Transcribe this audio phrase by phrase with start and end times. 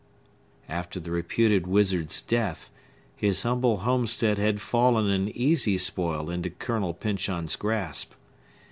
[0.67, 2.71] After the reputed wizard's death,
[3.15, 8.13] his humble homestead had fallen an easy spoil into Colonel Pyncheon's grasp.